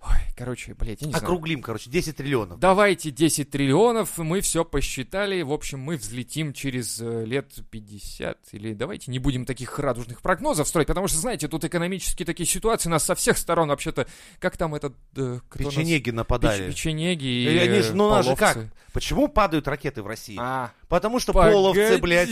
[0.03, 1.25] Ой, короче, блядь, я не знаю.
[1.25, 2.59] Округлим, короче, 10 триллионов.
[2.59, 8.73] Давайте 10 триллионов, мы все посчитали, в общем, мы взлетим через э, лет 50, или
[8.73, 13.05] давайте не будем таких радужных прогнозов строить, потому что, знаете, тут экономические такие ситуации, нас
[13.05, 14.07] со всех сторон вообще-то,
[14.39, 14.95] как там этот...
[15.17, 16.71] э, кто нас- Печенеги Печ- нападали.
[16.71, 18.57] печенеги и И они же, э, ну, у нас же как?
[18.95, 20.37] Почему падают ракеты в России?
[20.41, 22.29] А, Потому что половцы, блядь,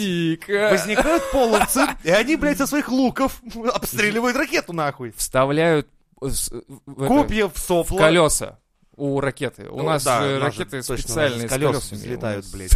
[0.48, 3.42] возникают половцы, и они, блядь, со своих луков
[3.74, 5.12] обстреливают ракету нахуй.
[5.16, 7.98] Вставляют э, Копья в сопло.
[7.98, 8.58] колеса
[8.96, 9.68] у ракеты.
[9.68, 11.98] У Ну, нас да, же ракеты точно, специальные с с колес колесами.
[11.98, 12.72] взлетают, У нас- блядь.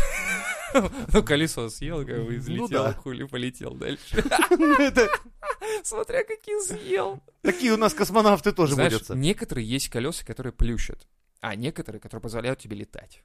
[1.13, 2.93] Ну, колесо съел, как бы, и взлетел, да.
[2.95, 4.17] хули полетел дальше.
[4.79, 5.09] Это-
[5.85, 7.21] Смотря какие съел.
[7.43, 11.07] Такие у нас космонавты тоже Знаешь, некоторые есть колеса, которые плющат,
[11.41, 13.23] а некоторые, которые позволяют тебе летать.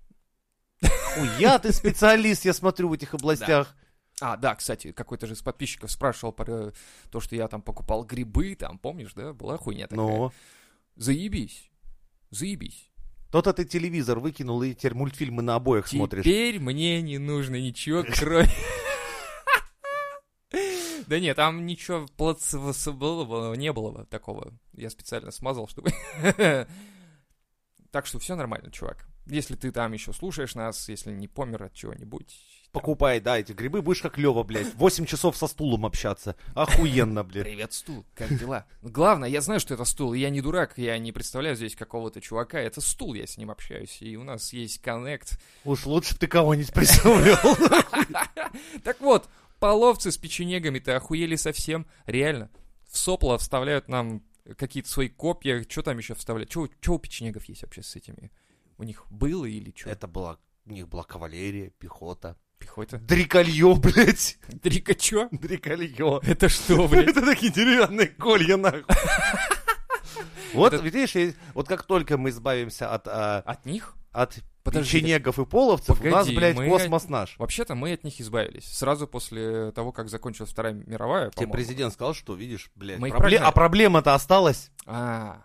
[1.40, 3.74] Я ты специалист, я смотрю в этих областях.
[4.20, 6.74] А, да, кстати, какой-то же из подписчиков спрашивал про
[7.12, 9.34] то, что я там покупал грибы, там, помнишь, да?
[9.34, 10.06] Была хуйня такая.
[10.06, 10.32] Ну,
[10.96, 11.70] Заебись.
[12.32, 12.90] Заебись.
[13.32, 16.24] то-то ты телевизор выкинул и теперь мультфильмы на обоих смотришь.
[16.24, 18.50] Теперь мне не нужно ничего, кроме...
[21.08, 24.54] Да нет, там ничего плацебого не было такого.
[24.74, 25.92] Я специально смазал, чтобы...
[27.92, 29.08] Так что все нормально, чувак.
[29.28, 32.57] Если ты там еще слушаешь нас, если не помер от чего-нибудь...
[32.72, 34.76] Покупай, да, эти грибы, будешь как Лева, блядь.
[34.76, 36.36] 8 часов со стулом общаться.
[36.54, 37.46] Охуенно, блядь.
[37.46, 38.66] Привет, стул, как дела?
[38.82, 42.60] Главное, я знаю, что это стул, я не дурак, я не представляю здесь какого-то чувака,
[42.60, 45.40] это стул, я с ним общаюсь, и у нас есть коннект.
[45.64, 47.40] Уж лучше бы ты кого-нибудь представлял.
[48.84, 49.28] Так вот,
[49.60, 52.50] половцы с печенегами-то охуели совсем, реально.
[52.90, 54.24] В сопло вставляют нам
[54.56, 56.52] какие-то свои копья, что там еще вставляют?
[56.52, 58.32] Что у печенегов есть вообще с этими?
[58.78, 59.90] У них было или что?
[59.90, 62.38] Это была, у них была кавалерия, пехота.
[62.60, 62.98] Пехота?
[62.98, 64.38] Дриколье, блядь.
[64.50, 65.28] Дрика чё?
[65.32, 66.20] Дриколье.
[66.24, 67.10] Это что, блядь?
[67.10, 68.84] Это такие деревянные колья, нахуй.
[70.54, 73.96] Вот, Это- видишь, вот как только мы избавимся от, а, От них?
[74.14, 77.38] от Подожди, печенегов и половцев, у нас, блядь, мы- космос наш.
[77.38, 78.66] Вообще-то мы от них избавились.
[78.66, 83.38] Сразу после того, как закончилась Вторая мировая, Тебе президент сказал, что, видишь, блядь, Мы пробле-
[83.38, 84.72] а проблема-то осталась.
[84.86, 85.44] А,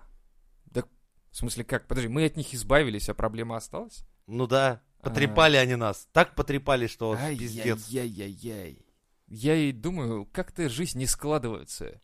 [0.73, 0.87] так,
[1.33, 1.87] в смысле как?
[1.87, 4.05] Подожди, мы от них избавились, а проблема осталась?
[4.27, 4.81] Ну да.
[5.03, 6.09] Потрепали они нас.
[6.13, 7.87] Так потрепали, что пиздец.
[7.89, 8.87] Ай-яй-яй-яй.
[9.27, 12.01] Я и думаю, как-то жизнь не складывается.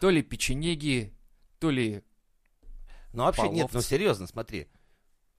[0.00, 1.14] То ли печенеги,
[1.58, 2.02] то ли...
[3.12, 4.68] Ну вообще нет, ну серьезно, смотри.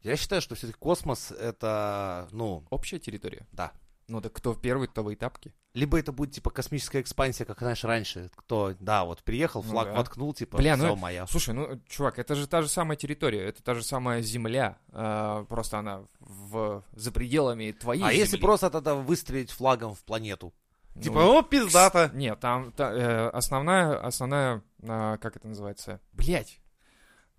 [0.02, 3.48] Я считаю, что все-таки космос это, ну, Общая территория.
[3.52, 3.74] да.
[4.08, 5.52] Ну да кто первый, кто в этапке.
[5.76, 8.32] Либо это будет типа космическая экспансия, как знаешь раньше.
[8.36, 9.94] Кто, да, вот приехал, Ну флаг да.
[9.98, 11.28] воткнул, типа, Бля, все ну, моя.
[11.28, 15.44] Слушай, ну, чувак, это же та же самая территория, это та же самая земля, а,
[15.46, 18.42] просто она в, за пределами твоей А если земли.
[18.42, 20.54] просто тогда выстрелить флагом в планету?
[21.00, 22.10] Типа, Ну, о, пиздата.
[22.14, 26.00] Нет, там та- э, основная, основная, а, как это называется?
[26.14, 26.62] Блять.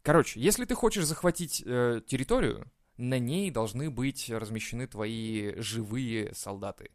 [0.02, 6.90] Короче, если ты хочешь захватить э, территорию, на ней должны быть размещены твои живые солдаты.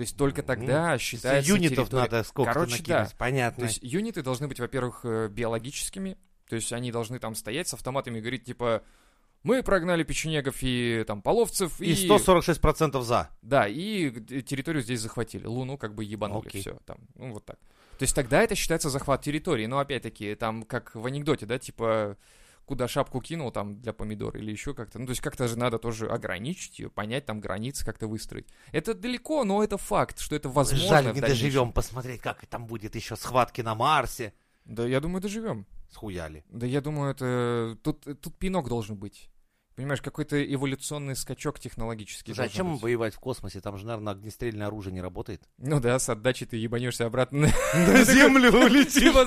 [0.00, 2.88] То есть только тогда считается Юнитов территория- надо сколько-то Короче, накинуть.
[2.88, 3.10] да.
[3.18, 3.60] Понятно.
[3.60, 6.16] То есть юниты должны быть, во-первых, э, биологическими,
[6.48, 8.82] то есть они должны там стоять с автоматами и говорить, типа,
[9.42, 12.08] мы прогнали печенегов и там половцев, И и...
[12.08, 13.28] 146% за.
[13.42, 15.44] Да, и г- территорию здесь захватили.
[15.44, 16.62] Луну как бы ебанули, Окей.
[16.62, 16.78] все.
[16.86, 17.58] Там, ну, вот так.
[17.98, 19.66] То есть тогда это считается захват территории.
[19.66, 22.16] Но опять-таки, там, как в анекдоте, да, типа,
[22.70, 25.00] куда шапку кинул там для помидор или еще как-то.
[25.00, 28.46] Ну, то есть как-то же надо тоже ограничить ее, понять там границы, как-то выстроить.
[28.70, 30.88] Это далеко, но это факт, что это возможно.
[30.88, 34.34] Жаль, не доживем посмотреть, как там будет еще схватки на Марсе.
[34.66, 35.66] Да, я думаю, доживем.
[35.90, 36.44] Схуяли.
[36.48, 37.76] Да, я думаю, это...
[37.82, 39.28] Тут, тут пинок должен быть.
[39.76, 42.82] Понимаешь, какой-то эволюционный скачок технологический Слушай, а должен чем быть.
[42.82, 43.60] воевать в космосе?
[43.60, 45.42] Там же, наверное, огнестрельное оружие не работает.
[45.58, 49.02] Ну да, с отдачи ты ебанешься обратно На землю улетишь.
[49.02, 49.24] Типа,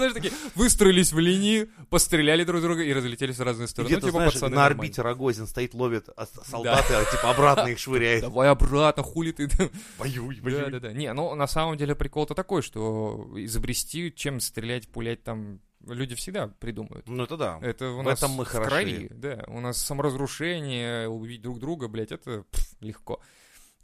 [0.56, 3.88] выстроились в линии, постреляли друг друга и разлетелись в разные стороны.
[3.90, 7.80] Где-то, ну, типа, знаешь, на орбите Рогозин стоит, ловит а, солдаты, а типа обратно их
[7.80, 8.22] швыряет.
[8.22, 9.50] Давай обратно, хули ты.
[9.98, 10.72] Воюй, воюй.
[10.72, 10.94] да, да.
[10.94, 16.48] Не, ну, на самом деле прикол-то такой, что изобрести, чем стрелять, пулять там, люди всегда
[16.48, 17.08] придумают.
[17.08, 17.60] Ну это да.
[17.62, 18.70] Это у В нас этом мы в хороши.
[18.70, 19.44] крови, да.
[19.48, 23.20] У нас саморазрушение, убить друг друга, блядь, это пф, легко.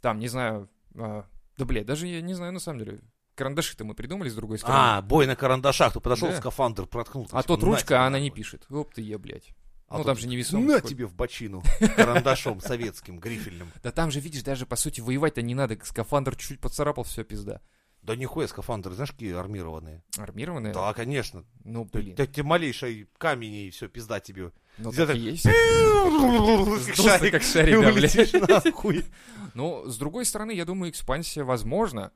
[0.00, 1.24] Там, не знаю, а,
[1.56, 3.00] да, блядь, даже я не знаю на самом деле.
[3.34, 4.78] Карандаши-то мы придумали с другой стороны.
[4.80, 5.92] А, бой на карандашах.
[5.94, 6.36] Ты подошел, Да.
[6.36, 7.28] скафандр проткнул.
[7.32, 8.66] А на ручка, а она не пишет.
[8.70, 9.50] Оп ты е, блядь.
[9.88, 10.64] А ну, там же невесомо.
[10.66, 10.90] На какой.
[10.90, 11.62] тебе в бочину.
[11.96, 13.72] Карандашом советским, грифельным.
[13.82, 15.78] Да там же, видишь, даже, по сути, воевать-то не надо.
[15.82, 17.60] Скафандр чуть-чуть поцарапал, все, пизда.
[18.02, 20.02] Да нихуя скафандры, знаешь, какие армированные?
[20.16, 20.72] Армированные?
[20.72, 21.44] Да, конечно.
[21.64, 22.16] Ну, Да блин.
[22.16, 24.52] тебе малейший камень и все, пизда тебе.
[24.78, 25.42] Ну, так и есть.
[26.96, 27.32] Шарик.
[27.32, 29.04] как шарик, да, блядь.
[29.54, 32.12] Ну, с другой стороны, я думаю, экспансия возможна.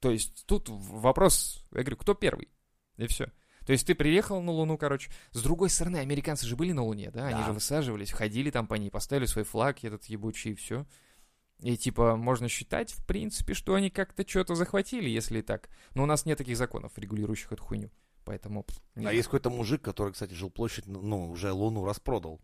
[0.00, 2.48] То есть тут вопрос, я говорю, кто первый?
[2.98, 3.32] И все.
[3.66, 5.10] То есть ты приехал на Луну, короче.
[5.32, 7.26] С другой стороны, американцы же были на Луне, да?
[7.26, 10.86] Они же высаживались, ходили там по ней, поставили свой флаг, этот ебучий, и все.
[11.60, 15.68] И типа можно считать, в принципе, что они как-то что-то захватили, если так.
[15.94, 17.90] Но у нас нет таких законов, регулирующих эту хуйню.
[18.24, 18.64] Поэтому...
[18.94, 22.40] А есть какой-то мужик, который, кстати, жилплощадь, ну, уже Луну распродал.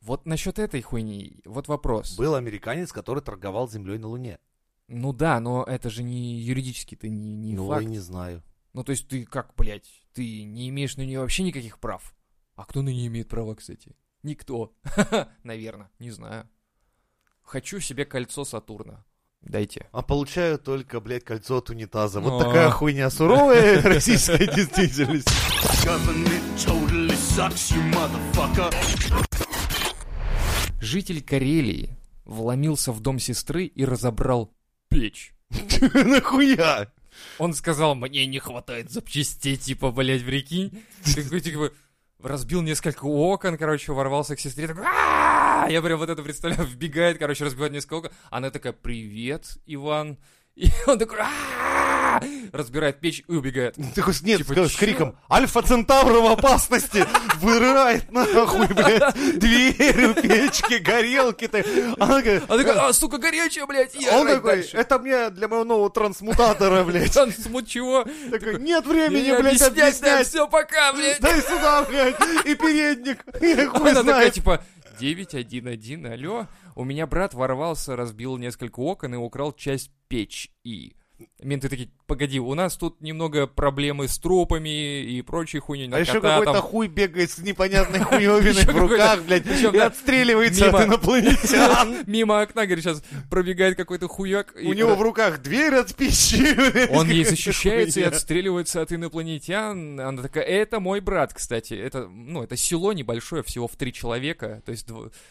[0.00, 2.16] Вот насчет этой хуйни, вот вопрос.
[2.16, 4.38] Был американец, который торговал землей на Луне.
[4.86, 7.82] Ну да, но это же не юридически, ты не, не ну, факт.
[7.82, 8.42] я не знаю.
[8.74, 12.14] Ну, то есть ты как, блядь, ты не имеешь на нее вообще никаких прав.
[12.54, 13.96] А кто на нее имеет права, кстати?
[14.22, 14.74] Никто.
[15.42, 16.48] Наверное, не знаю.
[17.44, 19.04] Хочу себе кольцо Сатурна.
[19.42, 19.86] Дайте.
[19.92, 22.20] А получаю только, блядь, кольцо от унитаза.
[22.20, 25.28] Вот такая хуйня суровая российская действительность.
[30.80, 31.90] Житель Карелии
[32.24, 34.50] вломился в дом сестры и разобрал
[34.88, 35.34] печь.
[35.94, 36.90] Нахуя?
[37.38, 40.82] Он сказал, мне не хватает запчастей, типа, блядь, прикинь.
[41.14, 41.70] Такой, типа,
[42.22, 44.84] разбил несколько окон, короче, ворвался к сестре, такой,
[45.64, 48.12] «А-а-а!» Я прям вот это представляю, вбегает, короче, разбивает несколько.
[48.30, 50.18] Она такая, привет, Иван.
[50.56, 51.18] И он такой,
[52.52, 53.76] разбирает печь и убегает.
[53.94, 57.04] Такой, нет, Типа, с, с криком Альфа Центавра в опасности!
[57.40, 61.64] Вырывает нахуй, блядь, двери, печки, горелки-то.
[61.98, 64.76] Она такая, Она такая, а, сука, горячая, блядь, и он такой, дальше.
[64.76, 67.12] это мне для моего нового трансмутатора, блядь.
[67.12, 68.04] Трансмут чего?
[68.30, 70.28] Такой, нет времени, не блядь, объяснять, да, объяснять.
[70.28, 71.20] все, пока, блядь.
[71.20, 73.24] Дай сюда, блядь, и передник.
[73.72, 74.62] Хуй Она такая, типа,
[75.00, 80.96] 911, алло, у меня брат ворвался, разбил несколько окон и украл часть печи.
[81.40, 85.88] Менты такие, погоди, у нас тут немного проблемы с трупами и прочей хуйней.
[85.92, 86.62] А еще какой-то там».
[86.62, 92.02] хуй бегает с непонятной хуевиной в руках, блядь, и отстреливается от инопланетян.
[92.06, 94.54] Мимо окна, говорит, сейчас пробегает какой-то хуяк.
[94.56, 96.88] У него в руках дверь от пищи.
[96.90, 100.00] Он ей защищается и отстреливается от инопланетян.
[100.00, 101.74] Она такая, это мой брат, кстати.
[101.74, 104.62] Это, ну, это село небольшое, всего в три человека.
[104.64, 104.88] То есть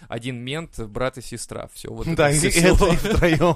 [0.08, 1.70] один мент, брат и сестра.
[1.74, 3.56] Все, вот Да, и это втроем.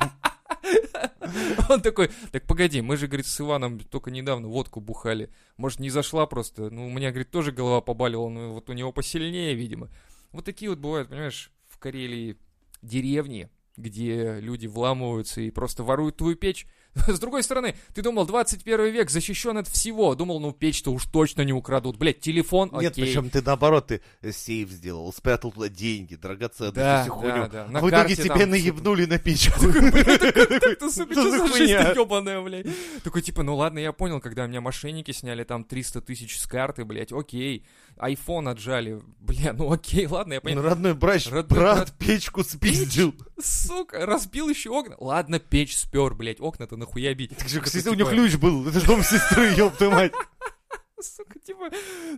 [1.69, 5.29] Он такой, так погоди, мы же, говорит, с Иваном только недавно водку бухали.
[5.57, 6.69] Может, не зашла просто.
[6.69, 9.89] Ну, у меня, говорит, тоже голова побаливала, но вот у него посильнее, видимо.
[10.31, 12.37] Вот такие вот бывают, понимаешь, в Карелии
[12.81, 16.67] деревни, где люди вламываются и просто воруют твою печь.
[17.07, 20.15] С другой стороны, ты думал, 21 век защищен от всего.
[20.15, 21.97] Думал, ну печь-то уж точно не украдут.
[21.97, 23.05] Блять, телефон, Нет, окей.
[23.05, 27.47] причем ты наоборот, ты сейф сделал, спрятал туда деньги, драгоценности, Да, всю да, хуйню.
[27.49, 27.65] да.
[27.65, 29.59] А На в итоге тебя там наебнули на печку.
[29.71, 32.67] Ты, сука, Что за жизнь ебаная, блядь?
[33.03, 36.47] Такой, типа, ну ладно, я понял, когда у меня мошенники сняли там 300 тысяч с
[36.47, 37.65] карты, блядь, окей.
[37.99, 40.61] Айфон отжали, бля, ну окей, ладно, я Ну, понял.
[40.61, 41.93] Родной брат, Родной брат брат.
[41.97, 43.15] печку спиздил.
[43.41, 44.95] Сука, разбил еще окна.
[44.99, 47.35] Ладно, печь спер, блядь, окна-то нахуя бить.
[47.37, 48.67] Так же, у него типа, ключ был.
[48.67, 50.13] Это же дом сестры, ёб твою мать.
[51.01, 51.69] Сука, типа,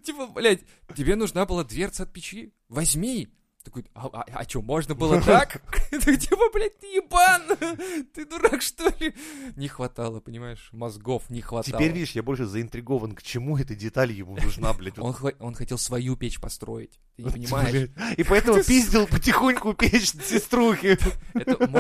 [0.03, 0.61] типа, блядь,
[0.95, 2.53] тебе нужна была дверца от печи?
[2.69, 3.29] Возьми.
[3.69, 5.61] Такой, а, что, можно было так?
[5.91, 7.41] Так, типа, блядь, ты ебан!
[8.13, 9.13] Ты дурак, что ли?
[9.55, 11.77] Не хватало, понимаешь, мозгов не хватало.
[11.77, 14.97] Теперь, видишь, я больше заинтригован, к чему эта деталь ему нужна, блядь.
[14.97, 16.99] Он, он хотел свою печь построить.
[17.17, 17.89] Ты не понимаешь?
[18.17, 20.97] И поэтому пиздил потихоньку печь сеструхи.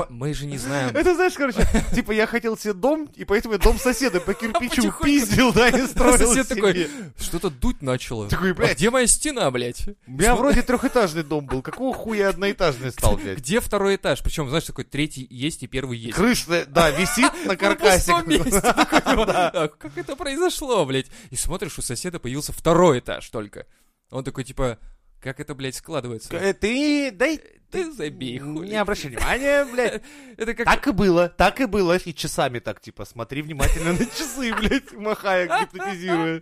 [0.09, 0.95] Мы же не знаем.
[0.95, 4.75] Это знаешь, короче, типа я хотел себе дом, и поэтому я дом соседа по кирпичу
[4.75, 5.03] потихоньку.
[5.03, 6.55] пиздил, да, и строил Сосед себе.
[6.55, 8.27] такой, что-то дуть начало.
[8.27, 8.77] Такой, А блядь.
[8.77, 9.87] где моя стена, блядь?
[10.07, 13.37] У меня вроде трехэтажный дом был, какого хуя одноэтажный стал, блядь?
[13.37, 14.21] Где второй этаж?
[14.21, 16.13] Причем, знаешь, такой третий есть и первый есть.
[16.15, 18.11] Крыша, да, висит на На каркасе.
[18.11, 18.59] пустом месте.
[18.61, 21.07] Такой, типа, «А Как это произошло, блядь?
[21.29, 23.65] И смотришь, у соседа появился второй этаж только.
[24.11, 24.77] Он такой, типа,
[25.21, 26.29] как это, блядь, складывается?
[26.53, 27.39] Ты, дай,
[27.71, 28.69] Ты забей, хули.
[28.71, 30.01] не обращай внимания, блядь.
[30.37, 30.65] Это как...
[30.65, 31.95] Так и было, так и было.
[31.95, 36.41] И часами так, типа, смотри внимательно на часы, блядь, махая, гипнотизируя.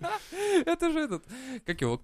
[0.66, 1.26] Это же этот...
[1.66, 2.02] Как его?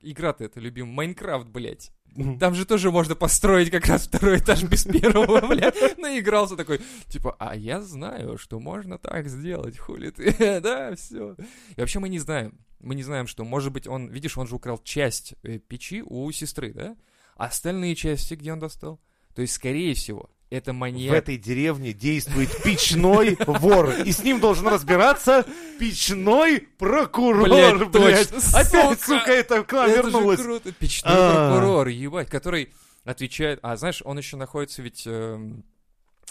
[0.00, 0.88] Игра-то это любим.
[0.88, 1.92] Майнкрафт, блядь.
[2.38, 5.98] Там же тоже можно построить как раз второй этаж без первого, блядь.
[5.98, 10.34] Наигрался такой, типа, а я знаю, что можно так сделать, хули ты.
[10.60, 11.36] Да, все.
[11.76, 12.58] И вообще мы не знаем.
[12.80, 16.30] Мы не знаем, что, может быть, он, видишь, он же украл часть э, печи у
[16.32, 16.96] сестры, да?
[17.36, 19.00] А остальные части где он достал?
[19.34, 21.14] То есть, скорее всего, это В маньяк.
[21.16, 23.90] этой деревне действует печной вор.
[24.04, 25.46] И с ним должен разбираться
[25.78, 28.32] печной прокурор, Блядь, блядь.
[28.54, 29.30] Опять, сука.
[29.32, 30.40] это к нам Это вернулось.
[30.40, 30.72] круто.
[30.72, 31.50] Печной А.
[31.56, 32.72] прокурор, ебать, который
[33.04, 33.60] отвечает...
[33.62, 35.04] А знаешь, он еще находится ведь...
[35.06, 35.64] эм,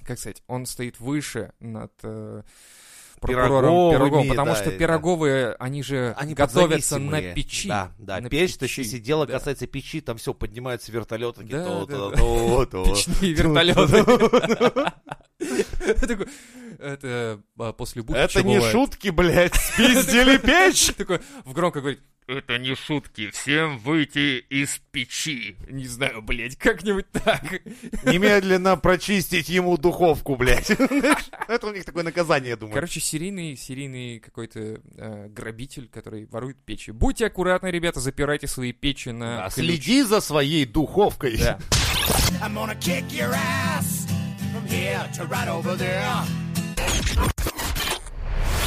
[0.06, 2.42] как сказать, он стоит выше над э,
[3.20, 4.78] прокурором Пироговыми, потому да, что да.
[4.78, 7.68] пироговые, они же Они готовятся на печи.
[7.68, 9.34] Да, да, На печь, то есть печи, если дело да.
[9.34, 12.18] касается печи, там все, поднимаются вертолеты, Да, то, да, то, да.
[12.18, 12.84] то, то.
[12.86, 14.06] Печные вертолеты.
[16.80, 20.94] Это а, после Бутича Это не шутки, блядь, спиздили печь.
[20.98, 25.56] Такой в громко говорит, это не шутки, всем выйти из печи.
[25.68, 27.44] Не знаю, блядь, как-нибудь так.
[28.04, 30.70] Немедленно прочистить ему духовку, блядь.
[31.48, 32.76] Это у них такое наказание, я думаю.
[32.76, 36.92] Короче, серийный, серийный какой-то э, грабитель, который ворует печи.
[36.92, 39.66] Будьте аккуратны, ребята, запирайте свои печи на Да, ключ.
[39.66, 41.38] Следи за своей духовкой.
[41.38, 41.60] Да.
[42.42, 44.08] I'm gonna kick your ass
[44.54, 46.24] from here to right over there.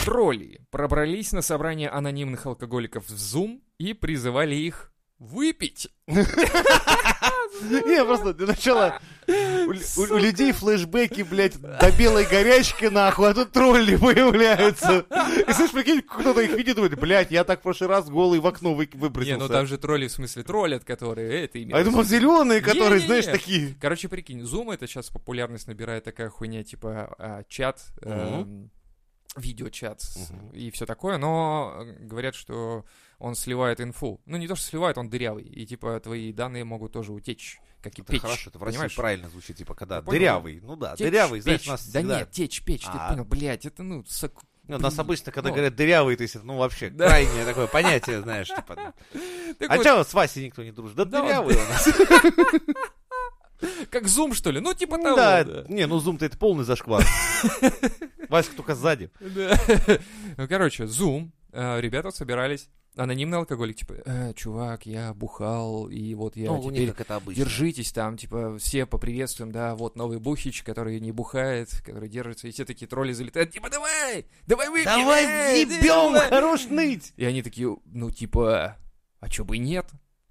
[0.05, 5.89] Тролли пробрались на собрание анонимных алкоголиков в Zoom и призывали их выпить.
[6.09, 13.95] Не, просто для начала у, людей флешбеки, блядь, до белой горячки, нахуй, а тут тролли
[13.97, 15.07] появляются.
[15.47, 18.47] И слышишь, прикинь, кто-то их видит, думает, блядь, я так в прошлый раз голый в
[18.49, 19.39] окно вы- Не, выбросился.
[19.39, 21.45] ну там же тролли, в смысле троллят, которые...
[21.45, 23.77] Это А я думал, зеленые, которые, знаешь, такие.
[23.81, 27.81] Короче, прикинь, Zoom это сейчас популярность набирает такая хуйня, типа а, чат,
[29.37, 30.51] видеочат Мгм.
[30.51, 32.85] и все такое, но э, говорят, что
[33.19, 34.21] он сливает инфу.
[34.27, 37.99] Ну, не то, что сливает, он дырявый, и типа твои данные могут тоже утечь, как
[37.99, 38.21] и Это печь.
[38.21, 38.95] хорошо, это в России понимаешь?
[38.97, 40.13] правильно звучит, типа, когда понял.
[40.19, 40.61] дырявый.
[40.63, 41.69] Ну да, Течь, дырявый, знаешь, печь.
[41.69, 43.11] нас Да всегда- нет, течь, печь, ты А.
[43.11, 45.55] понял, блядь, это, ну, сок- Ну, нас обычно, когда Ну.
[45.57, 47.09] говорят дырявый, то есть, ну, вообще, Да.
[47.09, 48.95] крайнее такое понятие, знаешь, типа.
[49.59, 50.97] Так А вот, с Васей никто не дружит?
[50.97, 51.89] Да Да, дырявый у нас.
[53.91, 54.61] как Zoom, что ли?
[54.61, 55.65] Ну, типа того, Да, да.
[55.69, 57.05] не, ну зум-то это полный зашквар.
[58.29, 59.11] Васька только сзади.
[59.21, 59.59] Да.
[60.37, 66.37] Ну, короче, Zoom, э, ребята собирались, анонимный алкоголик, типа, «Э, чувак, я бухал, и вот
[66.37, 67.43] я Ну, у теперь них как это обычно.
[67.45, 72.51] Держитесь там, типа, все поприветствуем, да, вот новый бухич, который не бухает, который держится, и
[72.53, 76.29] все такие тролли залетают, типа, давай, давай выпьем, Давай эй, ебем, давай».
[76.29, 77.13] хорош ныть.
[77.17, 78.77] И они такие, ну, типа,
[79.21, 79.87] а чё бы нет?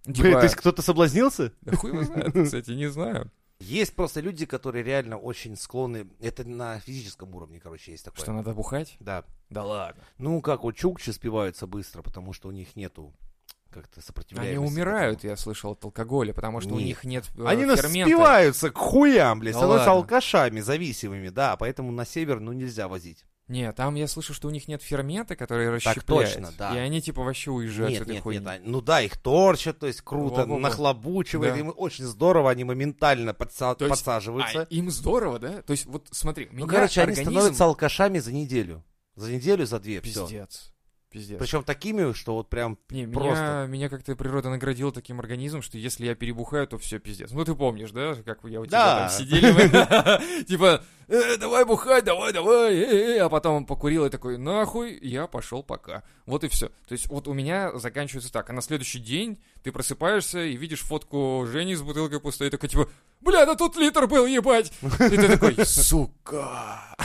[0.06, 1.54] Блин, Типа, То есть кто-то соблазнился?
[1.62, 3.32] да хуй его знает, кстати, не знаю.
[3.60, 6.08] Есть просто люди, которые реально очень склонны...
[6.20, 8.20] Это на физическом уровне, короче, есть такое.
[8.24, 8.96] Что надо бухать?
[9.00, 9.24] Да.
[9.52, 10.02] Да ладно.
[10.18, 13.14] Ну, как вот чукчи спиваются быстро, потому что у них нету
[13.70, 14.58] как-то Они сопротивляемости.
[14.58, 15.30] к умирают, этому.
[15.32, 16.86] я слышал, от алкоголя, потому что у Нет.
[16.88, 18.10] них нет э, Они фермента.
[18.10, 20.02] спиваются к хуям, блядь, Да становятся ладно.
[20.02, 23.24] алкашами зависимыми, да, поэтому на север, ну, нельзя возить.
[23.52, 26.34] Не, там я слышу, что у них нет фермента, который Так расщепляет.
[26.34, 26.74] точно, да.
[26.76, 28.40] И они типа вообще уезжают с Нет, этой нет, хуйни.
[28.40, 30.60] нет, они- ну да, их торчат, то есть круто, Во-во-во.
[30.60, 31.60] нахлобучивают, Да.
[31.60, 34.62] им очень здорово, они моментально подса- То есть, подсаживаются.
[34.62, 35.62] А, им здорово, да?
[35.64, 38.84] То есть, вот смотри, Ну, короче, они организм- становятся алкашами за неделю.
[39.16, 40.22] За неделю, за две, все.
[40.26, 40.72] Пиздец.
[41.12, 41.38] Пиздец.
[41.40, 43.66] Причем такими, что вот прям Не, меня, просто.
[43.68, 47.32] меня как-то природа наградила таким организмом, что если я перебухаю, то все пиздец.
[47.32, 49.00] Ну ты помнишь, да, как я у тебя Да.
[49.00, 54.10] там сидели, типа, «Э, давай бухать, давай, давай, э, э», а потом он покурил и
[54.10, 56.04] такой, нахуй, я пошел пока.
[56.26, 56.70] Вот и все.
[56.88, 60.80] То есть вот у меня заканчивается так, а на следующий день ты просыпаешься и видишь
[60.80, 62.88] фотку Жени с бутылкой пустой, такой типа,
[63.20, 64.72] бля, да тут литр был, ебать.
[64.82, 66.96] И ты такой, сука.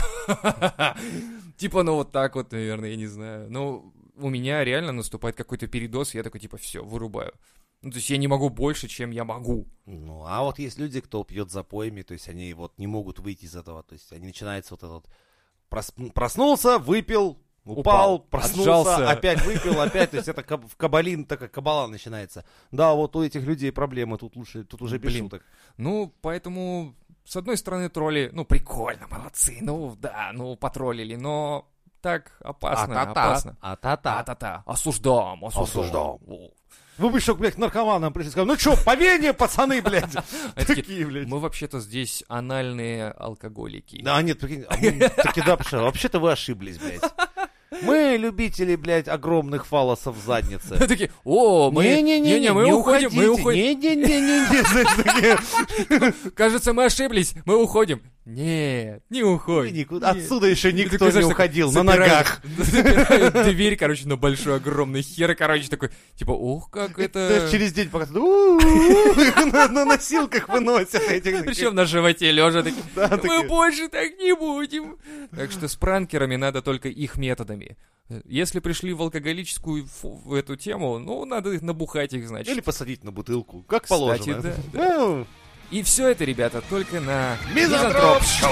[1.57, 3.47] Типа, ну вот так вот, наверное, я не знаю.
[3.49, 7.33] Ну, у меня реально наступает какой-то передоз, и я такой, типа, все, вырубаю.
[7.81, 9.67] Ну, то есть я не могу больше, чем я могу.
[9.85, 13.45] Ну, а вот есть люди, кто пьет запоями, то есть они вот не могут выйти
[13.45, 15.11] из этого, то есть они начинается вот этот
[15.69, 19.09] прос- проснулся, выпил, упал, Упал, проснулся, отжался.
[19.11, 22.45] опять выпил, опять, то есть это в кабалин, такая кабала начинается.
[22.71, 25.43] Да, вот у этих людей проблемы, тут лучше, тут уже без шуток.
[25.77, 26.95] Ну, поэтому,
[27.25, 31.69] с одной стороны, тролли, ну, прикольно, молодцы, ну, да, ну, потроллили, но
[32.01, 33.57] так опасно, опасно.
[33.61, 34.19] А-та-та.
[34.19, 36.17] А-та-та, осуждаем, осуждаем.
[36.19, 36.51] Осуждаем.
[36.97, 40.15] Вы бы еще, блядь, к наркоманам пришли, сказали, ну что, по вене, пацаны, блядь.
[40.55, 41.27] Такие, блядь.
[41.27, 44.01] Мы вообще-то здесь анальные алкоголики.
[44.01, 44.63] Да, нет, таки
[45.45, 47.01] да, вообще-то вы ошиблись, блядь.
[47.83, 50.77] Мы любители, блядь, огромных фалосов в заднице.
[50.87, 53.59] Такие, о, мы, Не-не-не, мы не уходим, мы уходим.
[53.59, 56.31] Не-не-не-не, знаешь, такие.
[56.35, 58.01] Кажется, мы ошиблись, мы уходим.
[58.27, 59.73] Нет, не уходим.
[59.73, 60.25] Никуда- Нет.
[60.25, 62.41] Отсюда еще И никто такой, не знаешь, уходил, на ногах.
[63.45, 67.47] дверь, короче, на большой огромный хер, короче, такой, типа, ух, как это...
[67.49, 68.05] через день пока
[69.71, 71.45] на носилках выносят этих.
[71.45, 74.97] Причем на животе лежа такие, Да, мы больше так не будем.
[75.33, 77.77] Так что с пранкерами надо только их методами.
[78.25, 82.49] Если пришли в алкоголическую в эту тему, ну, надо их набухать их, значит.
[82.49, 84.41] Или посадить на бутылку, как Кстати, положено.
[84.41, 85.27] да, Ну,
[85.69, 88.51] и все это, ребята, только на Мизантроп Шоу.